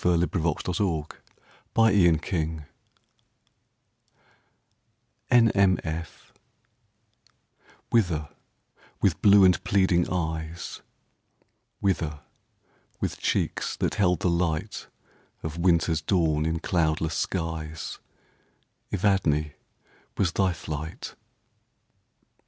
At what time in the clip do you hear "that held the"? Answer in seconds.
13.75-14.29